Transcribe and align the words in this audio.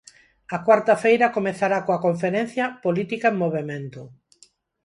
A 0.55 0.57
cuarta 0.65 0.93
feira 1.03 1.33
comezará 1.37 1.77
coa 1.85 2.03
conferencia 2.05 2.65
"Política 2.85 3.27
en 3.31 3.35
movemento". 3.43 4.01